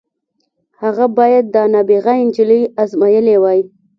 هغه 0.81 1.05
بايد 1.17 1.45
دا 1.55 1.63
نابغه 1.73 2.13
نجلۍ 2.27 2.61
ازمايلې 2.83 3.35
وای. 3.43 3.59